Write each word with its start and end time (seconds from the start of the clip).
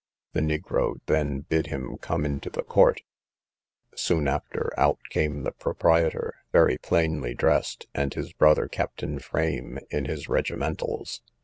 The 0.33 0.39
negro 0.41 0.95
then 1.05 1.41
bid 1.41 1.67
him 1.67 1.95
come 1.99 2.25
into 2.25 2.49
the 2.49 2.63
court: 2.63 3.01
soon 3.95 4.27
after, 4.27 4.71
out 4.75 4.97
came 5.11 5.43
the 5.43 5.51
proprietor, 5.51 6.37
very 6.51 6.79
plainly 6.79 7.35
dressed, 7.35 7.85
and 7.93 8.11
his 8.11 8.33
brother, 8.33 8.67
Captain 8.67 9.19
Frame, 9.19 9.77
in 9.91 10.05
his 10.05 10.27
regimentals. 10.27 11.21